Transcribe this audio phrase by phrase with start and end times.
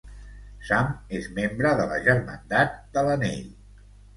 [0.69, 0.87] Sam
[1.19, 3.49] és membre de la Germandat de l'Anell.